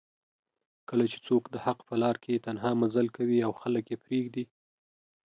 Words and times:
کله 0.89 1.05
چې 1.11 1.17
څوک 1.27 1.43
دحق 1.55 1.79
په 1.87 1.95
لار 2.01 2.15
کې 2.23 2.43
تنها 2.45 2.71
مزل 2.81 3.07
کوي 3.17 3.39
او 3.47 3.51
خلک 3.61 3.85
یې 3.91 3.97
پریږدي 4.05 4.45